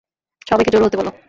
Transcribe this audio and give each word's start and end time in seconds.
সবাইকে 0.47 0.71
জড়ো 0.73 0.85
হতে 0.87 0.97
বলো। 0.97 1.11